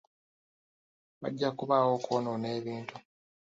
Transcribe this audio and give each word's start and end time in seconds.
Wajja 1.21 1.49
kubaawo 1.57 1.89
okwonoona 1.97 2.47
ebintu. 2.57 2.95